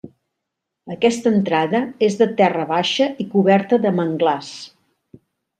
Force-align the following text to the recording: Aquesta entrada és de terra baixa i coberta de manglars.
Aquesta 0.95 1.33
entrada 1.35 1.83
és 2.09 2.17
de 2.23 2.29
terra 2.41 2.65
baixa 2.73 3.09
i 3.25 3.29
coberta 3.37 3.81
de 3.87 3.93
manglars. 4.03 4.53